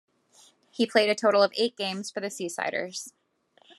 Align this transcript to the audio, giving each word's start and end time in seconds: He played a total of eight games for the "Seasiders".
He 0.71 0.87
played 0.87 1.11
a 1.11 1.13
total 1.13 1.43
of 1.43 1.53
eight 1.55 1.77
games 1.77 2.09
for 2.09 2.21
the 2.21 2.29
"Seasiders". 2.29 3.11